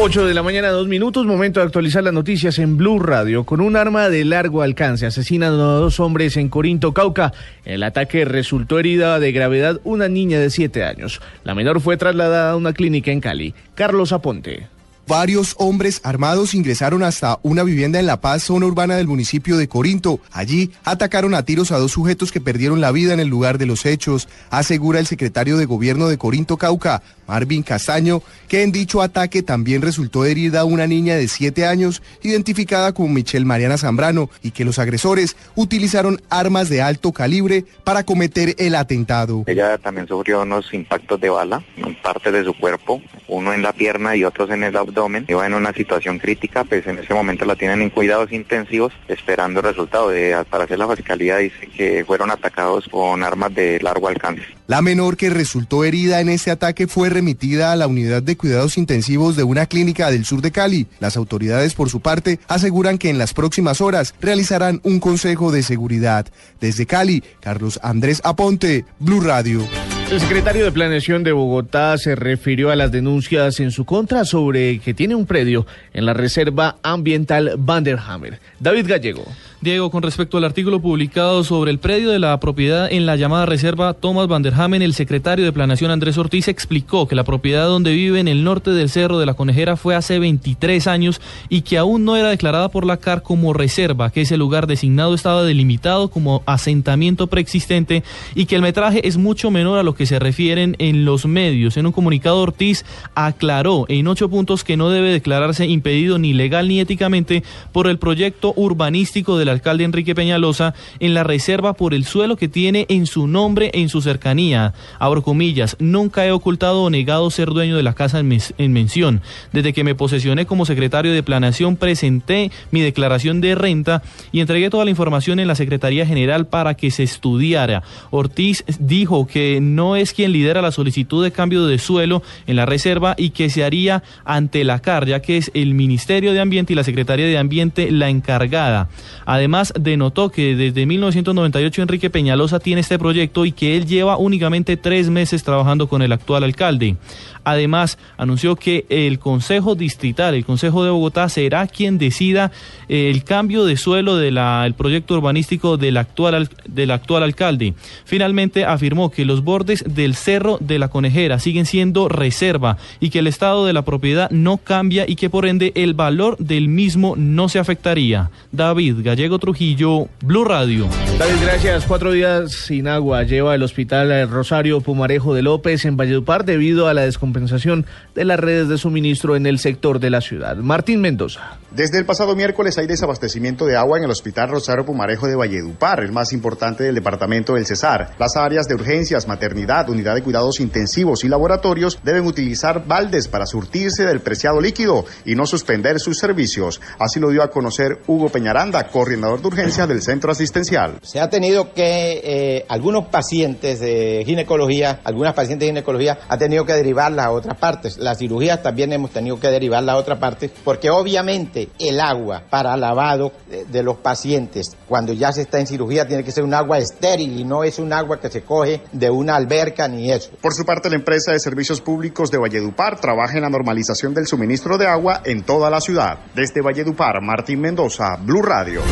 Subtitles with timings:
[0.00, 3.42] 8 de la mañana, dos minutos, momento de actualizar las noticias en Blue Radio.
[3.42, 7.32] Con un arma de largo alcance asesinan a dos hombres en Corinto, Cauca.
[7.64, 11.20] El ataque resultó herida de gravedad una niña de 7 años.
[11.42, 13.54] La menor fue trasladada a una clínica en Cali.
[13.74, 14.68] Carlos Aponte.
[15.08, 19.66] Varios hombres armados ingresaron hasta una vivienda en La Paz, zona urbana del municipio de
[19.66, 20.20] Corinto.
[20.30, 23.64] Allí atacaron a tiros a dos sujetos que perdieron la vida en el lugar de
[23.64, 29.02] los hechos, asegura el secretario de gobierno de Corinto, Cauca, Marvin Castaño, que en dicho
[29.02, 34.50] ataque también resultó herida una niña de 7 años, identificada como Michelle Mariana Zambrano, y
[34.50, 39.44] que los agresores utilizaron armas de alto calibre para cometer el atentado.
[39.46, 43.72] Ella también sufrió unos impactos de bala en parte de su cuerpo, uno en la
[43.72, 47.44] pierna y otros en el abdomen Iba en una situación crítica, pues en ese momento
[47.44, 50.08] la tienen en cuidados intensivos esperando el resultado.
[50.08, 54.42] De, para hacer la fiscalía dice que fueron atacados con armas de largo alcance.
[54.66, 58.78] La menor que resultó herida en este ataque fue remitida a la unidad de cuidados
[58.78, 60.86] intensivos de una clínica del sur de Cali.
[61.00, 65.64] Las autoridades, por su parte, aseguran que en las próximas horas realizarán un consejo de
[65.64, 66.26] seguridad.
[66.60, 69.66] Desde Cali, Carlos Andrés Aponte, Blue Radio.
[70.10, 74.78] El secretario de Planeación de Bogotá se refirió a las denuncias en su contra sobre
[74.78, 78.40] que tiene un predio en la Reserva Ambiental Vanderhammer.
[78.58, 79.26] David Gallego.
[79.60, 83.44] Diego, con respecto al artículo publicado sobre el predio de la propiedad en la llamada
[83.44, 88.20] reserva Thomas Vanderhamen, el secretario de Planación Andrés Ortiz explicó que la propiedad donde vive
[88.20, 92.04] en el norte del Cerro de la Conejera fue hace 23 años y que aún
[92.04, 96.44] no era declarada por la CAR como reserva, que ese lugar designado estaba delimitado como
[96.46, 98.04] asentamiento preexistente
[98.36, 101.76] y que el metraje es mucho menor a lo que se refieren en los medios.
[101.76, 106.68] En un comunicado Ortiz aclaró en ocho puntos que no debe declararse impedido ni legal
[106.68, 107.42] ni éticamente
[107.72, 112.48] por el proyecto urbanístico de alcalde Enrique Peñalosa en la reserva por el suelo que
[112.48, 114.74] tiene en su nombre en su cercanía.
[114.98, 119.20] Abro comillas, nunca he ocultado o negado ser dueño de la casa en, en mención.
[119.52, 124.70] Desde que me posesioné como secretario de Planación presenté mi declaración de renta y entregué
[124.70, 127.82] toda la información en la Secretaría General para que se estudiara.
[128.10, 132.66] Ortiz dijo que no es quien lidera la solicitud de cambio de suelo en la
[132.66, 136.72] reserva y que se haría ante la CAR, ya que es el Ministerio de Ambiente
[136.72, 138.88] y la Secretaría de Ambiente la encargada.
[139.26, 144.76] Además, denotó que desde 1998 Enrique Peñalosa tiene este proyecto y que él lleva únicamente
[144.76, 146.96] tres meses trabajando con el actual alcalde.
[147.44, 152.52] Además, anunció que el Consejo Distrital, el Consejo de Bogotá, será quien decida
[152.88, 154.38] el cambio de suelo del
[154.76, 157.74] proyecto urbanístico del actual, del actual alcalde.
[158.04, 163.20] Finalmente, afirmó que los bordes del Cerro de la Conejera siguen siendo reserva y que
[163.20, 167.14] el estado de la propiedad no cambia y que por ende el valor del mismo
[167.16, 168.30] no se afectaría.
[168.52, 170.88] David Gallego Trujillo, Blue Radio.
[171.18, 171.84] David, gracias.
[171.86, 176.94] Cuatro días sin agua lleva el hospital Rosario Pumarejo de López en Valledupar debido a
[176.94, 180.56] la descompensación de las redes de suministro en el sector de la ciudad.
[180.56, 181.58] Martín Mendoza.
[181.70, 186.00] Desde el pasado miércoles hay desabastecimiento de agua en el Hospital Rosario Pumarejo de Valledupar,
[186.00, 188.10] el más importante del departamento del Cesar.
[188.18, 193.46] Las áreas de urgencias, maternidad, unidad de cuidados intensivos y laboratorios deben utilizar baldes para
[193.46, 196.80] surtirse del preciado líquido y no suspender sus servicios.
[196.98, 200.98] Así lo dio a conocer Hugo Peñaranda, coordinador de urgencias del centro asistencial.
[201.02, 206.64] Se ha tenido que eh, algunos pacientes de ginecología, algunas pacientes de ginecología, ha tenido
[206.64, 207.98] que derivar a otras partes.
[207.98, 212.76] Las cirugías también hemos tenido que derivarlas a otras partes porque obviamente el agua para
[212.76, 216.78] lavado de, los pacientes cuando ya se está en cirugía tiene que ser un agua
[216.78, 219.57] estéril y no es un agua que se coge de una alberca
[219.90, 220.30] ni eso.
[220.40, 224.26] Por su parte, la empresa de servicios públicos de Valledupar trabaja en la normalización del
[224.26, 226.18] suministro de agua en toda la ciudad.
[226.34, 228.82] Desde Valledupar, Martín Mendoza, Blue Radio.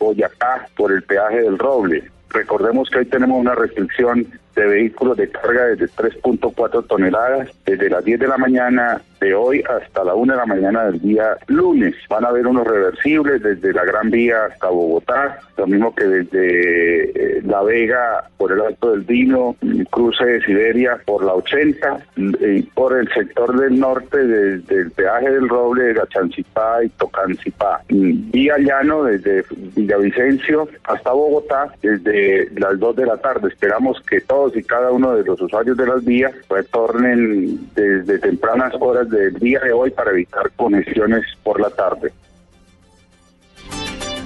[0.00, 2.10] Boyacá por el peaje del Roble.
[2.30, 8.04] Recordemos que hoy tenemos una restricción de vehículos de carga desde 3.4 toneladas desde las
[8.04, 11.94] 10 de la mañana de hoy hasta la 1 de la mañana del día lunes.
[12.08, 17.38] Van a haber unos reversibles desde la Gran Vía hasta Bogotá, lo mismo que desde
[17.38, 19.56] eh, La Vega por el Alto del Dino,
[19.90, 25.30] cruce de Siberia por la 80 y por el sector del norte desde el peaje
[25.30, 27.80] del Roble, Gachancipá y Tocancipá.
[27.88, 29.44] Vía llano desde
[29.74, 33.48] Villavicencio hasta Bogotá desde las 2 de la tarde.
[33.48, 38.74] Esperamos que todos y cada uno de los usuarios de las vías retornen desde tempranas
[38.78, 42.12] horas del día de hoy para evitar conexiones por la tarde.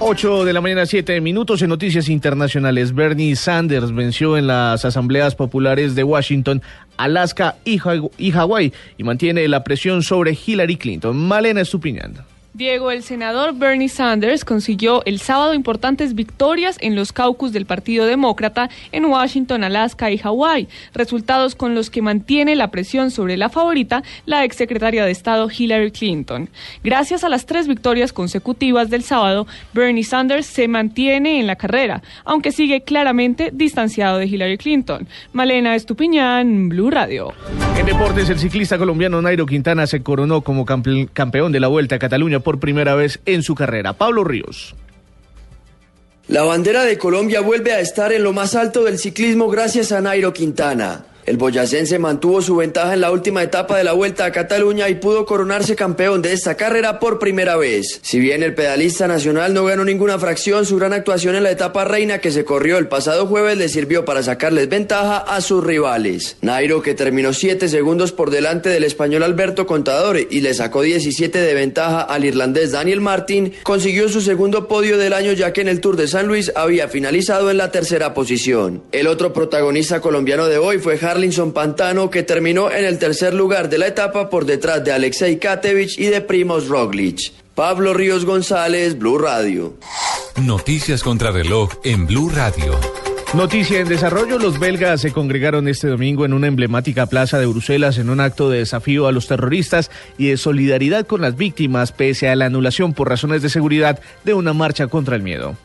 [0.03, 2.95] 8 de la mañana, 7 minutos en noticias internacionales.
[2.95, 6.63] Bernie Sanders venció en las asambleas populares de Washington,
[6.97, 11.15] Alaska y, Hawái y mantiene la presión sobre Hillary Clinton.
[11.15, 12.30] Malena Estupiñán.
[12.53, 18.05] Diego, el senador Bernie Sanders consiguió el sábado importantes victorias en los caucus del Partido
[18.05, 23.47] Demócrata en Washington, Alaska y Hawái, resultados con los que mantiene la presión sobre la
[23.47, 26.49] favorita, la exsecretaria de Estado Hillary Clinton.
[26.83, 32.01] Gracias a las tres victorias consecutivas del sábado, Bernie Sanders se mantiene en la carrera,
[32.25, 35.07] aunque sigue claramente distanciado de Hillary Clinton.
[35.31, 37.33] Malena Estupiñán, Blue Radio.
[37.77, 41.99] En deportes, el ciclista colombiano Nairo Quintana se coronó como campeón de la Vuelta a
[41.99, 43.93] Cataluña por primera vez en su carrera.
[43.93, 44.75] Pablo Ríos.
[46.27, 50.01] La bandera de Colombia vuelve a estar en lo más alto del ciclismo gracias a
[50.01, 51.05] Nairo Quintana.
[51.25, 54.95] El boyacense mantuvo su ventaja en la última etapa de la Vuelta a Cataluña y
[54.95, 57.99] pudo coronarse campeón de esta carrera por primera vez.
[58.01, 61.85] Si bien el pedalista nacional no ganó ninguna fracción, su gran actuación en la etapa
[61.85, 66.37] reina que se corrió el pasado jueves le sirvió para sacarles ventaja a sus rivales.
[66.41, 71.39] Nairo, que terminó 7 segundos por delante del español Alberto Contador y le sacó 17
[71.39, 75.67] de ventaja al irlandés Daniel Martin, consiguió su segundo podio del año ya que en
[75.67, 78.83] el Tour de San Luis había finalizado en la tercera posición.
[78.91, 83.69] El otro protagonista colombiano de hoy fue Harlinson Pantano, que terminó en el tercer lugar
[83.69, 87.33] de la etapa por detrás de Alexei Katevich y de Primos Roglic.
[87.53, 89.73] Pablo Ríos González, Blue Radio.
[90.41, 92.79] Noticias contra reloj en Blue Radio.
[93.33, 97.97] Noticia en desarrollo, los belgas se congregaron este domingo en una emblemática plaza de Bruselas
[97.97, 102.29] en un acto de desafío a los terroristas y de solidaridad con las víctimas pese
[102.29, 105.57] a la anulación por razones de seguridad de una marcha contra el miedo.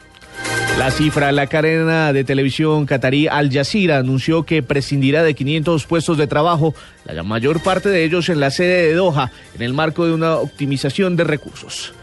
[0.78, 6.18] La cifra, la cadena de televisión catarí Al Jazeera anunció que prescindirá de 500 puestos
[6.18, 6.74] de trabajo,
[7.06, 10.36] la mayor parte de ellos en la sede de Doha, en el marco de una
[10.36, 11.94] optimización de recursos.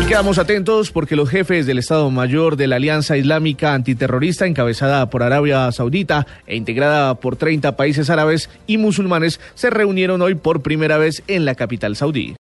[0.00, 5.10] Y quedamos atentos porque los jefes del Estado Mayor de la Alianza Islámica Antiterrorista, encabezada
[5.10, 10.62] por Arabia Saudita e integrada por 30 países árabes y musulmanes, se reunieron hoy por
[10.62, 12.32] primera vez en la capital saudí.